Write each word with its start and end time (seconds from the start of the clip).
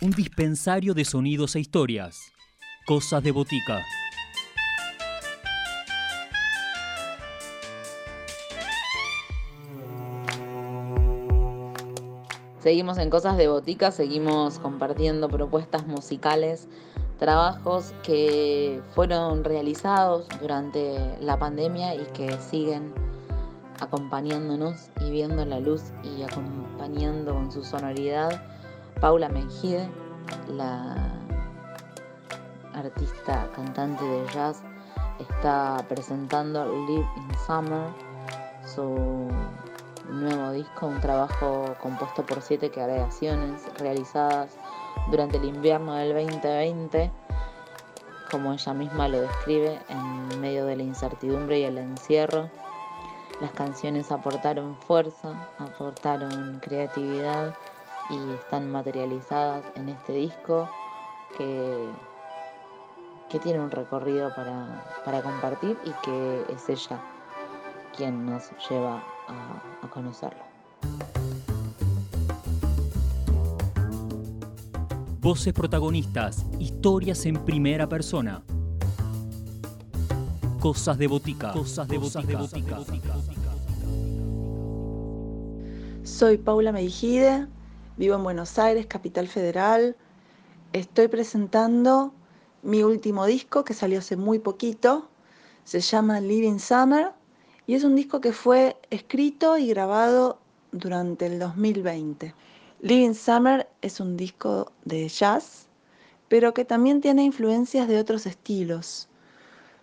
un 0.00 0.10
dispensario 0.10 0.92
de 0.92 1.06
sonidos 1.06 1.56
e 1.56 1.60
historias. 1.60 2.32
Cosas 2.86 3.22
de 3.22 3.30
botica. 3.32 3.82
Seguimos 12.60 12.98
en 12.98 13.10
Cosas 13.10 13.38
de 13.38 13.48
Botica, 13.48 13.90
seguimos 13.90 14.58
compartiendo 14.58 15.28
propuestas 15.28 15.86
musicales, 15.86 16.68
trabajos 17.18 17.94
que 18.02 18.82
fueron 18.94 19.44
realizados 19.44 20.26
durante 20.40 21.16
la 21.20 21.38
pandemia 21.38 21.94
y 21.94 22.04
que 22.12 22.36
siguen 22.50 22.92
acompañándonos 23.80 24.90
y 25.00 25.10
viendo 25.10 25.44
la 25.46 25.60
luz 25.60 25.84
y 26.02 26.22
acompañando 26.22 27.32
con 27.32 27.50
su 27.50 27.64
sonoridad. 27.64 28.55
Paula 29.00 29.28
Mengide, 29.28 29.90
la 30.48 30.96
artista 32.72 33.46
cantante 33.54 34.02
de 34.02 34.26
jazz, 34.32 34.62
está 35.18 35.84
presentando 35.86 36.64
Live 36.86 37.06
in 37.16 37.38
Summer, 37.46 37.88
su 38.64 39.28
nuevo 40.08 40.50
disco, 40.52 40.86
un 40.86 40.98
trabajo 41.00 41.76
compuesto 41.82 42.24
por 42.24 42.40
siete 42.40 42.70
creaciones 42.70 43.62
realizadas 43.78 44.56
durante 45.10 45.36
el 45.36 45.44
invierno 45.44 45.94
del 45.94 46.14
2020, 46.14 47.12
como 48.30 48.54
ella 48.54 48.72
misma 48.72 49.08
lo 49.08 49.20
describe, 49.20 49.78
en 49.90 50.40
medio 50.40 50.64
de 50.64 50.76
la 50.76 50.82
incertidumbre 50.82 51.60
y 51.60 51.64
el 51.64 51.76
encierro. 51.76 52.48
Las 53.42 53.50
canciones 53.50 54.10
aportaron 54.10 54.74
fuerza, 54.76 55.48
aportaron 55.58 56.60
creatividad 56.60 57.54
y 58.10 58.32
están 58.34 58.70
materializadas 58.70 59.64
en 59.74 59.88
este 59.88 60.12
disco 60.12 60.68
que, 61.36 61.88
que 63.28 63.38
tiene 63.38 63.60
un 63.60 63.70
recorrido 63.70 64.34
para, 64.34 64.84
para 65.04 65.22
compartir 65.22 65.76
y 65.84 65.90
que 66.04 66.44
es 66.52 66.68
ella 66.68 67.00
quien 67.96 68.26
nos 68.26 68.50
lleva 68.68 69.02
a, 69.28 69.84
a 69.84 69.90
conocerlo. 69.90 70.44
Voces 75.20 75.52
protagonistas, 75.52 76.46
historias 76.60 77.26
en 77.26 77.44
primera 77.44 77.88
persona. 77.88 78.44
Cosas 80.60 80.98
de 80.98 81.08
botica. 81.08 81.52
Cosas 81.52 81.88
de 81.88 81.98
botica. 81.98 82.38
Soy 86.04 86.38
Paula 86.38 86.70
Meijide, 86.70 87.48
vivo 87.96 88.14
en 88.14 88.22
Buenos 88.22 88.58
Aires, 88.58 88.86
capital 88.86 89.26
federal. 89.26 89.96
Estoy 90.72 91.08
presentando 91.08 92.12
mi 92.62 92.82
último 92.82 93.24
disco 93.24 93.64
que 93.64 93.72
salió 93.72 94.00
hace 94.00 94.16
muy 94.16 94.38
poquito. 94.38 95.08
Se 95.64 95.80
llama 95.80 96.20
Living 96.20 96.58
Summer 96.58 97.12
y 97.66 97.74
es 97.74 97.84
un 97.84 97.96
disco 97.96 98.20
que 98.20 98.32
fue 98.32 98.76
escrito 98.90 99.56
y 99.56 99.68
grabado 99.68 100.38
durante 100.72 101.26
el 101.26 101.38
2020. 101.38 102.34
Living 102.80 103.14
Summer 103.14 103.66
es 103.80 103.98
un 103.98 104.16
disco 104.18 104.72
de 104.84 105.08
jazz, 105.08 105.66
pero 106.28 106.52
que 106.52 106.66
también 106.66 107.00
tiene 107.00 107.24
influencias 107.24 107.88
de 107.88 107.98
otros 107.98 108.26
estilos. 108.26 109.08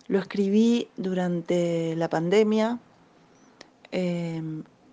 Lo 0.06 0.20
escribí 0.20 0.88
durante 0.96 1.96
la 1.96 2.08
pandemia 2.08 2.78
eh, 3.90 4.40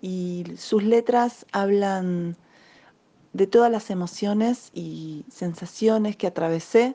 y 0.00 0.44
sus 0.56 0.82
letras 0.82 1.46
hablan 1.52 2.36
de 3.32 3.46
todas 3.46 3.70
las 3.70 3.90
emociones 3.90 4.70
y 4.74 5.24
sensaciones 5.30 6.16
que 6.16 6.26
atravesé 6.26 6.94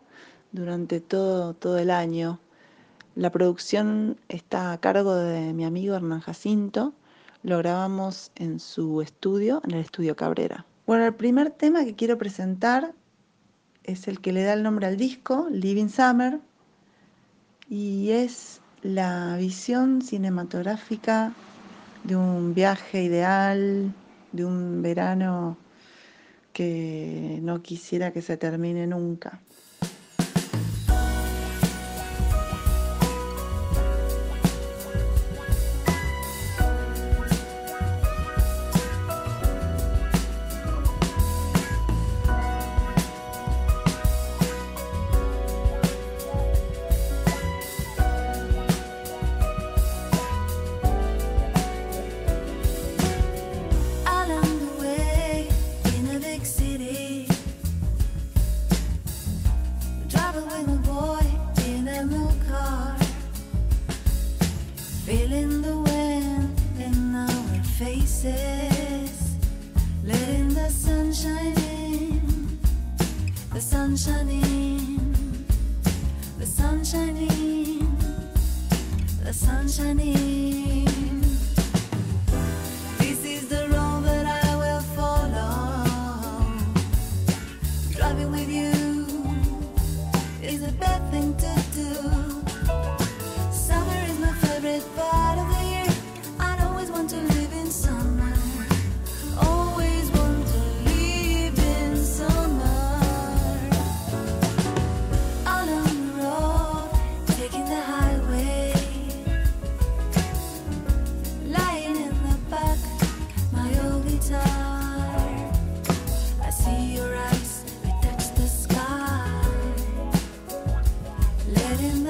durante 0.52 1.02
todo, 1.02 1.54
todo 1.54 1.78
el 1.78 1.90
año. 1.90 2.40
La 3.16 3.32
producción 3.32 4.18
está 4.30 4.72
a 4.72 4.80
cargo 4.80 5.16
de 5.16 5.54
mi 5.54 5.66
amigo 5.66 5.96
Hernán 5.96 6.22
Jacinto. 6.22 6.94
Lo 7.44 7.58
grabamos 7.58 8.32
en 8.36 8.60
su 8.60 9.02
estudio, 9.02 9.62
en 9.66 9.72
el 9.72 9.80
estudio 9.82 10.16
Cabrera. 10.16 10.66
Bueno, 10.86 11.06
el 11.06 11.16
primer 11.16 11.52
tema 11.52 11.84
que 11.84 11.96
quiero 11.96 12.18
presentar 12.18 12.94
es 13.84 14.08
el 14.08 14.22
que 14.22 14.34
le 14.34 14.44
da 14.44 14.54
el 14.54 14.64
nombre 14.64 14.86
al 14.86 14.98
disco, 14.98 15.48
Living 15.50 15.90
Summer, 15.90 16.40
y 17.70 18.12
es 18.12 18.62
la 18.84 19.38
visión 19.38 20.02
cinematográfica 20.02 21.34
de 22.04 22.16
un 22.16 22.54
viaje 22.54 23.04
ideal, 23.04 23.94
de 24.32 24.46
un 24.46 24.82
verano 24.82 25.58
que 26.58 27.40
no 27.44 27.62
quisiera 27.62 28.12
que 28.12 28.24
se 28.24 28.36
termine 28.36 28.88
nunca. 28.88 29.44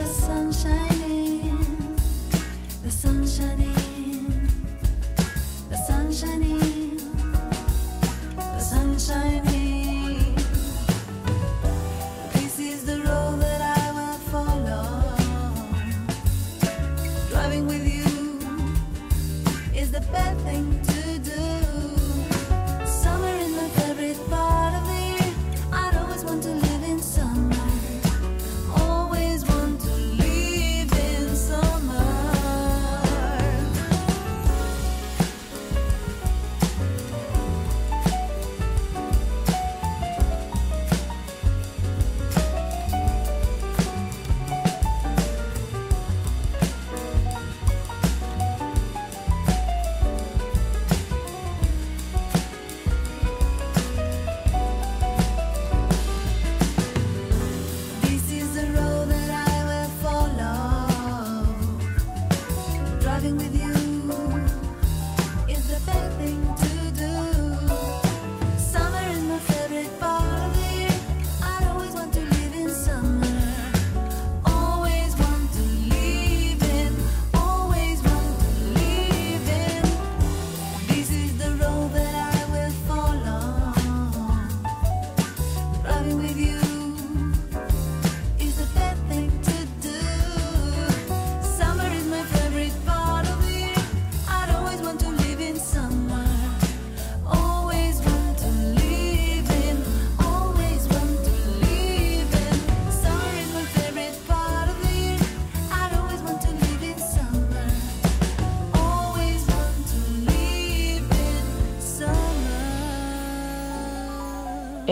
sunshine. 0.08 0.97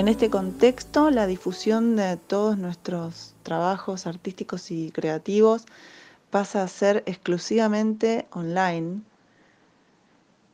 En 0.06 0.10
este 0.10 0.30
contexto, 0.30 1.10
la 1.10 1.26
difusión 1.26 1.96
de 1.96 2.16
todos 2.18 2.60
nuestros 2.60 3.34
trabajos 3.42 4.06
artísticos 4.06 4.70
y 4.70 4.92
creativos 4.92 5.66
pasa 6.30 6.62
a 6.62 6.68
ser 6.68 7.02
exclusivamente 7.08 8.28
online. 8.30 9.02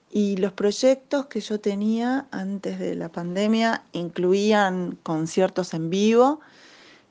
Y 0.09 0.37
los 0.37 0.53
proyectos 0.53 1.25
que 1.25 1.41
yo 1.41 1.59
tenía 1.59 2.27
antes 2.31 2.79
de 2.79 2.95
la 2.95 3.09
pandemia 3.09 3.83
incluían 3.91 4.97
conciertos 5.03 5.73
en 5.73 5.89
vivo 5.89 6.39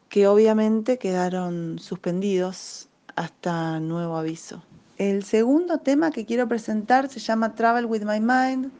que 0.08 0.26
obviamente 0.26 0.96
quedaron 0.96 1.78
suspendidos 1.78 2.88
hasta 3.16 3.80
nuevo 3.80 4.16
aviso. 4.16 4.62
El 4.96 5.24
segundo 5.24 5.80
tema 5.80 6.10
que 6.10 6.24
quiero 6.24 6.48
presentar 6.48 7.10
se 7.10 7.20
llama 7.20 7.54
Travel 7.54 7.84
with 7.84 8.04
My 8.06 8.18
Mind, 8.18 8.70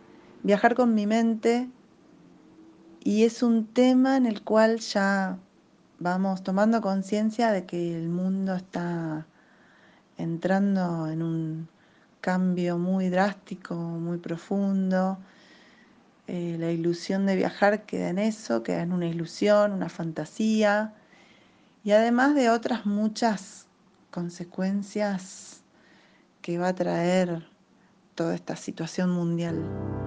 viajar 0.45 0.75
con 0.75 0.95
mi 0.95 1.07
mente, 1.07 1.69
y 3.03 3.25
es 3.25 3.43
un 3.43 3.67
tema 3.67 4.17
en 4.17 4.27
el 4.27 4.43
cual 4.43 4.79
ya 4.79 5.39
vamos 5.99 6.43
tomando 6.43 6.81
conciencia 6.81 7.51
de 7.51 7.65
que 7.65 7.97
el 7.97 8.09
mundo 8.09 8.55
está 8.55 9.27
entrando 10.19 11.09
en 11.09 11.23
un 11.23 11.69
cambio 12.21 12.79
muy 12.79 13.09
drástico, 13.09 13.75
muy 13.75 14.19
profundo. 14.19 15.19
Eh, 16.27 16.57
la 16.59 16.71
ilusión 16.71 17.27
de 17.27 17.37
viajar 17.37 17.87
queda 17.87 18.11
en 18.11 18.19
eso, 18.19 18.63
queda 18.63 18.83
en 18.83 18.93
una 18.93 19.07
ilusión, 19.07 19.73
una 19.73 19.89
fantasía 19.89 20.95
y 21.83 21.93
además 21.93 22.35
de 22.35 22.51
otras 22.51 22.85
muchas 22.85 23.67
consecuencias 24.11 25.63
que 26.43 26.59
va 26.59 26.69
a 26.69 26.75
traer 26.75 27.47
toda 28.15 28.35
esta 28.35 28.57
situación 28.57 29.11
mundial. 29.11 30.00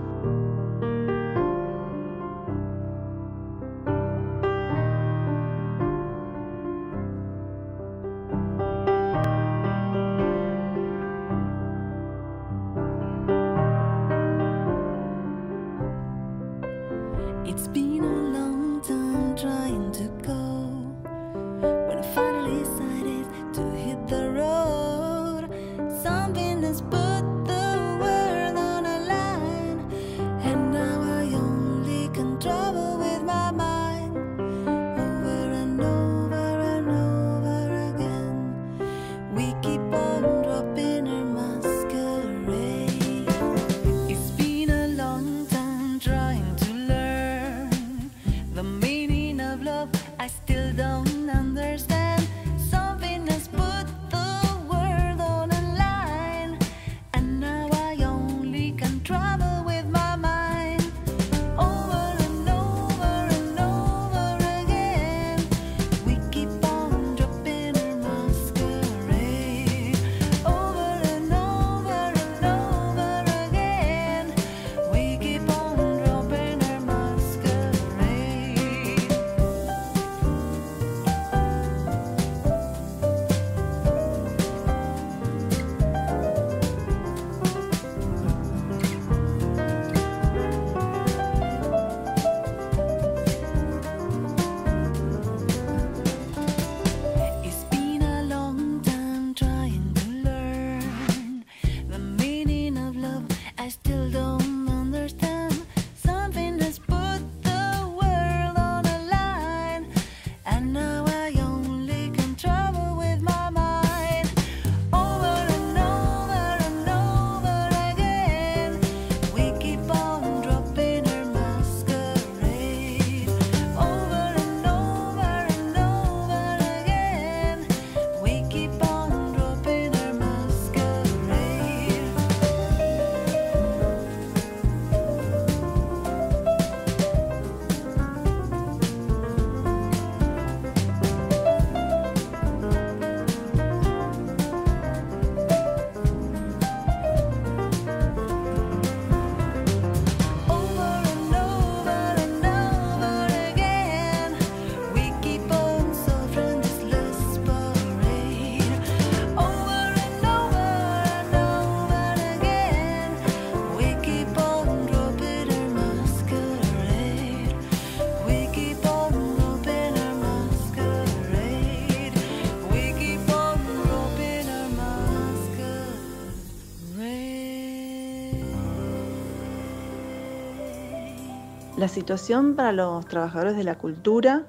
La 181.83 181.90
situación 181.90 182.56
para 182.56 182.71
los 182.71 183.06
trabajadores 183.07 183.57
de 183.57 183.66
la 183.66 183.78
cultura 183.78 184.47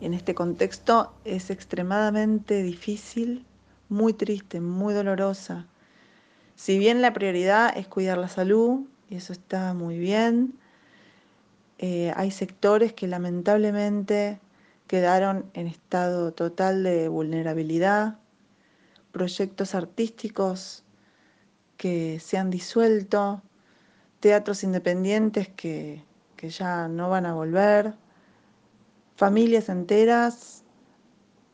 en 0.00 0.14
este 0.14 0.34
contexto 0.34 1.14
es 1.24 1.48
extremadamente 1.50 2.60
difícil, 2.64 3.46
muy 3.88 4.14
triste, 4.14 4.60
muy 4.60 4.92
dolorosa. 4.92 5.68
Si 6.56 6.80
bien 6.80 7.00
la 7.00 7.12
prioridad 7.12 7.72
es 7.78 7.86
cuidar 7.86 8.18
la 8.18 8.26
salud, 8.26 8.80
y 9.08 9.14
eso 9.14 9.32
está 9.32 9.74
muy 9.74 9.96
bien, 9.96 10.58
eh, 11.78 12.12
hay 12.16 12.32
sectores 12.32 12.92
que 12.92 13.06
lamentablemente 13.06 14.40
quedaron 14.88 15.48
en 15.54 15.68
estado 15.68 16.32
total 16.32 16.82
de 16.82 17.06
vulnerabilidad, 17.06 18.18
proyectos 19.12 19.76
artísticos 19.76 20.82
que 21.76 22.18
se 22.18 22.38
han 22.38 22.50
disuelto, 22.50 23.40
teatros 24.18 24.64
independientes 24.64 25.48
que 25.48 26.02
que 26.42 26.50
ya 26.50 26.88
no 26.88 27.08
van 27.08 27.24
a 27.24 27.34
volver, 27.34 27.94
familias 29.14 29.68
enteras 29.68 30.64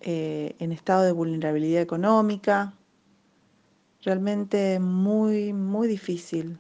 eh, 0.00 0.57
en 0.61 0.73
estado 0.73 1.02
de 1.02 1.12
vulnerabilidad 1.12 1.83
económica, 1.83 2.73
realmente 4.02 4.80
muy, 4.80 5.52
muy 5.52 5.88
difícil. 5.88 6.59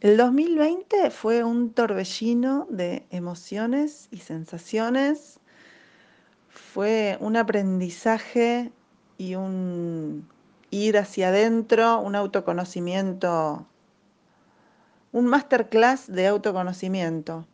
El 0.00 0.16
2020 0.16 1.10
fue 1.10 1.44
un 1.44 1.74
torbellino 1.74 2.66
de 2.70 3.04
emociones 3.10 4.08
y 4.10 4.20
sensaciones, 4.20 5.38
fue 6.48 7.18
un 7.20 7.36
aprendizaje 7.36 8.72
y 9.18 9.34
un 9.34 10.26
ir 10.70 10.96
hacia 10.96 11.28
adentro, 11.28 12.00
un 12.00 12.16
autoconocimiento 12.16 13.66
un 15.14 15.26
masterclass 15.26 16.10
de 16.10 16.26
autoconocimiento. 16.26 17.46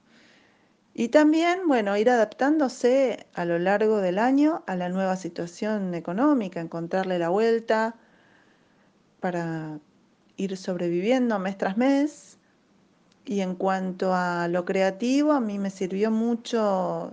Y 0.94 1.08
también, 1.08 1.68
bueno, 1.68 1.94
ir 1.98 2.08
adaptándose 2.08 3.26
a 3.34 3.44
lo 3.44 3.58
largo 3.58 3.98
del 3.98 4.18
año 4.18 4.64
a 4.66 4.76
la 4.76 4.88
nueva 4.88 5.16
situación 5.16 5.94
económica, 5.94 6.60
encontrarle 6.60 7.18
la 7.18 7.28
vuelta 7.28 7.96
para 9.20 9.78
ir 10.38 10.56
sobreviviendo 10.56 11.38
mes 11.38 11.58
tras 11.58 11.76
mes. 11.76 12.38
Y 13.26 13.40
en 13.42 13.54
cuanto 13.54 14.14
a 14.14 14.48
lo 14.48 14.64
creativo, 14.64 15.32
a 15.32 15.40
mí 15.40 15.58
me 15.58 15.68
sirvió 15.68 16.10
mucho 16.10 17.12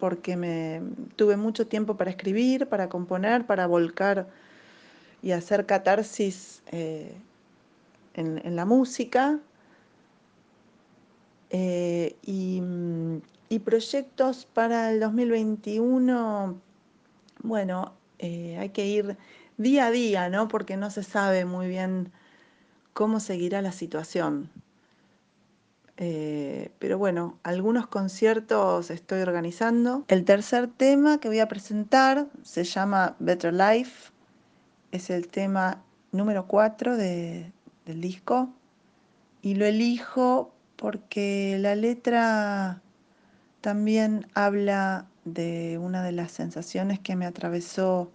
porque 0.00 0.36
me 0.36 0.82
tuve 1.14 1.36
mucho 1.36 1.68
tiempo 1.68 1.96
para 1.96 2.10
escribir, 2.10 2.68
para 2.68 2.88
componer, 2.88 3.46
para 3.46 3.68
volcar 3.68 4.26
y 5.22 5.30
hacer 5.30 5.64
catarsis 5.64 6.62
eh, 6.72 7.14
en, 8.14 8.56
la 8.56 8.64
música. 8.64 9.38
Eh, 11.50 12.16
y, 12.22 12.62
proyectos 13.64 14.46
para 14.46 14.90
el 14.90 15.00
2021, 15.00 16.60
bueno, 17.42 17.92
eh, 18.18 18.56
hay 18.58 18.70
que 18.70 18.86
ir 18.86 19.18
día 19.58 19.86
a 19.86 19.90
día, 19.90 20.28
¿no? 20.28 20.48
Porque 20.48 20.76
no 20.76 20.90
se 20.90 21.02
sabe 21.02 21.44
muy 21.44 21.68
bien 21.68 22.10
cómo 22.92 23.20
seguirá 23.20 23.60
la 23.60 23.72
situación. 23.72 24.50
Eh, 25.96 26.70
pero 26.78 26.96
bueno, 26.96 27.38
algunos 27.42 27.86
conciertos 27.86 28.90
estoy 28.90 29.20
organizando. 29.20 30.04
El 30.08 30.24
tercer 30.24 30.68
tema 30.68 31.20
que 31.20 31.28
voy 31.28 31.40
a 31.40 31.48
presentar 31.48 32.26
se 32.42 32.64
llama 32.64 33.16
Better 33.18 33.52
Life. 33.52 34.10
Es 34.92 35.10
el 35.10 35.28
tema 35.28 35.82
número 36.12 36.46
4 36.46 36.96
del 36.96 37.52
disco. 37.84 38.48
Y 39.42 39.56
lo 39.56 39.66
elijo 39.66 40.52
porque 40.80 41.58
la 41.60 41.74
letra 41.74 42.80
también 43.60 44.26
habla 44.32 45.06
de 45.26 45.76
una 45.78 46.02
de 46.02 46.12
las 46.12 46.32
sensaciones 46.32 46.98
que 46.98 47.16
me 47.16 47.26
atravesó 47.26 48.10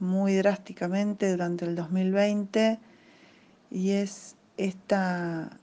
muy 0.00 0.34
drásticamente 0.34 1.30
durante 1.30 1.64
el 1.64 1.76
2020 1.76 2.80
y 3.70 3.90
es 3.92 4.34
esta 4.56 5.60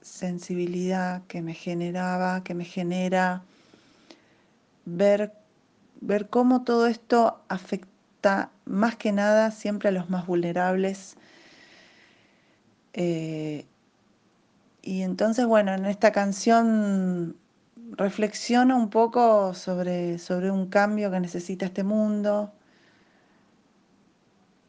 sensibilidad 0.00 1.24
que 1.26 1.42
me 1.42 1.52
generaba, 1.52 2.42
que 2.42 2.54
me 2.54 2.64
genera 2.64 3.42
ver, 4.86 5.34
ver 6.00 6.30
cómo 6.30 6.64
todo 6.64 6.86
esto 6.86 7.42
afecta 7.48 8.50
más 8.64 8.96
que 8.96 9.12
nada 9.12 9.50
siempre 9.50 9.90
a 9.90 9.92
los 9.92 10.08
más 10.08 10.26
vulnerables. 10.26 11.18
Eh, 12.94 13.66
y 14.82 15.02
entonces, 15.02 15.46
bueno, 15.46 15.74
en 15.74 15.84
esta 15.86 16.12
canción 16.12 17.36
reflexiono 17.92 18.76
un 18.76 18.90
poco 18.90 19.54
sobre, 19.54 20.18
sobre 20.18 20.50
un 20.50 20.68
cambio 20.68 21.10
que 21.10 21.20
necesita 21.20 21.66
este 21.66 21.84
mundo. 21.84 22.52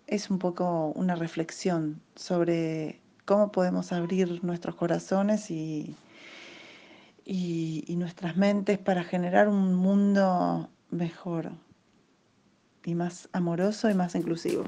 Es 0.08 0.30
un 0.30 0.40
poco 0.40 0.88
una 0.96 1.16
reflexión 1.16 2.02
sobre 2.16 3.00
cómo 3.26 3.52
podemos 3.52 3.94
abrir 3.94 4.44
nuestros 4.44 4.76
corazones 4.76 5.50
y, 5.52 5.96
y, 7.26 7.96
nuestras 7.96 8.36
mentes 8.36 8.78
para 8.80 9.04
generar 9.04 9.48
un 9.48 9.76
mundo 9.76 10.70
mejor 10.90 11.52
y 12.84 12.96
más 12.96 13.30
amoroso 13.32 13.90
y 13.90 13.94
más 13.94 14.16
inclusivo. 14.16 14.66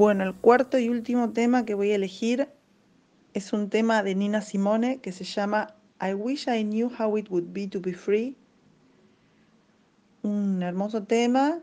Bueno, 0.00 0.24
el 0.24 0.34
cuarto 0.34 0.78
y 0.78 0.88
último 0.88 1.34
tema 1.34 1.66
que 1.66 1.74
voy 1.74 1.90
a 1.90 1.96
elegir 1.96 2.48
es 3.34 3.52
un 3.52 3.68
tema 3.68 4.02
de 4.02 4.14
Nina 4.14 4.40
Simone 4.40 4.98
que 5.02 5.12
se 5.12 5.24
llama 5.24 5.74
I 6.00 6.14
Wish 6.14 6.48
I 6.48 6.64
Knew 6.64 6.90
How 6.98 7.18
It 7.18 7.28
Would 7.28 7.52
Be 7.52 7.68
to 7.68 7.82
Be 7.82 7.92
Free. 7.92 8.34
Un 10.22 10.62
hermoso 10.62 11.02
tema 11.02 11.58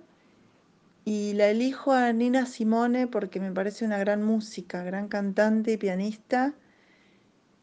y 1.04 1.34
la 1.34 1.48
elijo 1.48 1.94
a 1.94 2.14
Nina 2.14 2.46
Simone 2.46 3.08
porque 3.08 3.40
me 3.40 3.52
parece 3.52 3.86
una 3.86 3.98
gran 3.98 4.22
música, 4.22 4.84
gran 4.84 5.08
cantante 5.08 5.72
y 5.72 5.78
pianista 5.78 6.54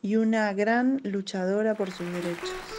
y 0.02 0.16
una 0.16 0.52
gran 0.54 1.00
luchadora 1.04 1.76
por 1.76 1.92
sus 1.92 2.12
derechos. 2.12 2.73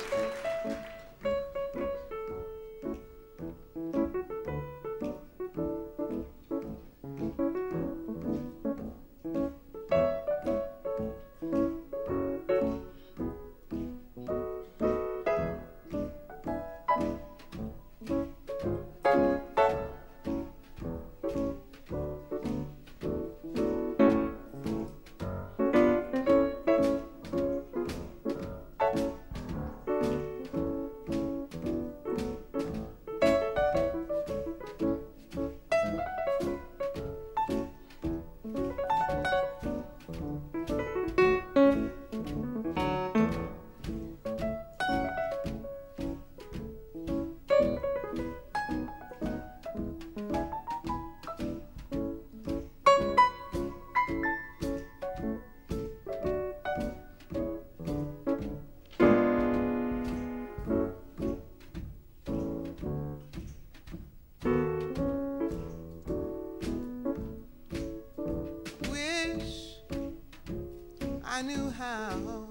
How 71.86 72.48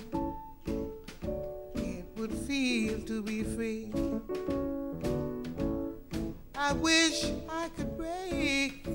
it 1.74 2.04
would 2.16 2.32
feel 2.46 3.00
to 3.00 3.20
be 3.20 3.42
free. 3.42 3.90
I 6.54 6.72
wish 6.74 7.32
I 7.48 7.68
could 7.76 7.96
break 7.98 8.86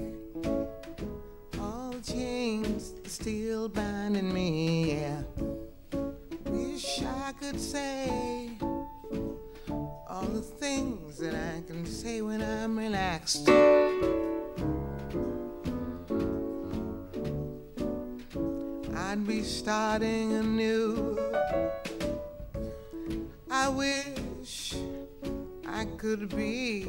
all 1.60 1.94
chains 2.02 2.94
still 3.06 3.68
binding 3.68 4.34
me. 4.34 4.94
Yeah. 4.94 5.24
Wish 6.46 7.04
I 7.04 7.34
could 7.42 7.60
say 7.60 8.52
all 10.08 10.30
the 10.40 10.42
things 10.42 11.18
that 11.18 11.36
I 11.36 11.62
can 11.68 11.86
say 11.86 12.22
when 12.22 12.42
I'm 12.42 12.78
relaxed. 12.78 13.50
Be 19.30 19.44
starting 19.44 20.34
anew. 20.34 21.16
I 23.52 23.70
wish 23.70 24.74
I 25.68 25.86
could 26.00 26.36
be 26.36 26.88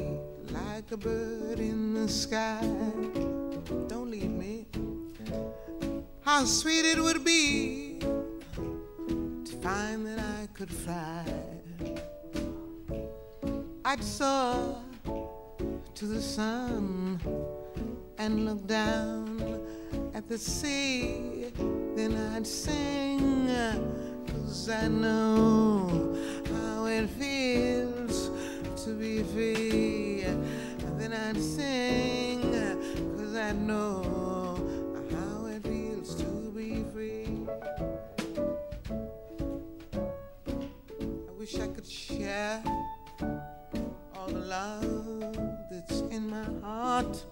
like 0.49 0.91
a 0.91 0.97
bird 0.97 1.59
in 1.59 1.93
the 1.93 2.09
sky. 2.09 2.61
Don't 3.87 4.09
leave 4.09 4.31
me. 4.31 4.65
How 6.21 6.43
sweet 6.45 6.83
it 6.83 6.97
would 6.97 7.23
be 7.23 7.99
to 7.99 9.51
find 9.61 10.03
that 10.07 10.17
I 10.17 10.47
could 10.55 10.73
fly. 10.73 11.23
I'd 13.85 14.03
soar 14.03 14.81
to 15.93 16.05
the 16.07 16.21
sun 16.21 17.19
and 18.17 18.45
look 18.45 18.65
down 18.65 19.61
at 20.15 20.27
the 20.27 20.39
sea. 20.39 21.51
Then 22.01 22.17
I'd 22.35 22.47
sing, 22.47 23.47
cause 24.25 24.69
I 24.69 24.87
know 24.87 26.17
how 26.51 26.85
it 26.87 27.07
feels 27.11 28.31
to 28.83 28.95
be 28.95 29.21
free. 29.21 30.25
Then 30.97 31.13
I'd 31.13 31.39
sing, 31.39 32.41
cause 33.17 33.35
I 33.35 33.51
know 33.51 34.57
how 35.11 35.45
it 35.45 35.61
feels 35.61 36.15
to 36.15 36.51
be 36.55 36.83
free. 36.91 37.45
I 41.29 41.31
wish 41.37 41.53
I 41.59 41.67
could 41.67 41.87
share 41.87 42.63
all 44.15 44.27
the 44.27 44.39
love 44.39 45.37
that's 45.69 46.01
in 46.09 46.27
my 46.27 46.45
heart. 46.65 47.23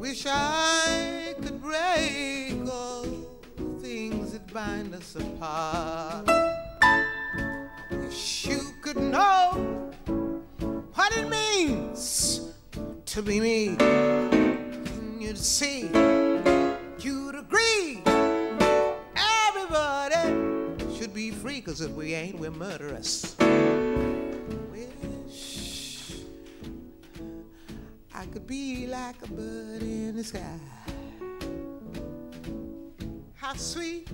Wish 0.00 0.26
I 0.26 1.34
could 1.40 1.62
break 1.62 2.35
bind 4.56 4.94
us 4.94 5.16
apart. 5.16 6.26
Wish 7.90 8.46
you 8.46 8.72
could 8.80 8.96
know 8.96 9.92
what 10.94 11.14
it 11.14 11.28
means 11.28 12.40
to 13.04 13.20
be 13.20 13.38
me. 13.38 13.76
And 13.78 15.22
you'd 15.22 15.36
see, 15.36 15.90
you'd 17.00 17.34
agree. 17.34 18.00
Everybody 19.46 20.32
should 20.96 21.12
be 21.12 21.32
free, 21.32 21.60
cause 21.60 21.82
if 21.82 21.90
we 21.90 22.14
ain't, 22.14 22.38
we're 22.38 22.50
murderous. 22.50 23.36
Wish 24.72 26.14
I 28.14 28.24
could 28.32 28.46
be 28.46 28.86
like 28.86 29.22
a 29.22 29.28
bird 29.28 29.82
in 29.82 30.16
the 30.16 30.24
sky. 30.24 30.58
How 33.34 33.52
sweet 33.52 34.08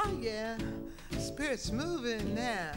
Oh 0.00 0.18
yeah, 0.20 0.56
spirit's 1.18 1.70
moving 1.72 2.34
now. 2.34 2.72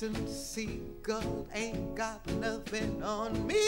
Livingston 0.00 0.28
Seagull 0.28 1.48
ain't 1.52 1.96
got 1.96 2.24
nothing 2.34 3.02
on 3.02 3.46
me. 3.48 3.67